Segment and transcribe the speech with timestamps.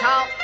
[0.00, 0.39] 超